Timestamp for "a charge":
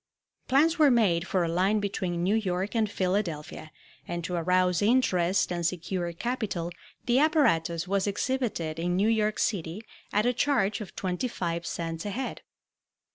10.25-10.81